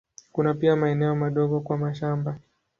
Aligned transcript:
Kuna 0.31 0.53
pia 0.53 0.75
maeneo 0.75 1.15
madogo 1.15 1.59
kwa 1.59 1.77
mashamba. 1.77 2.39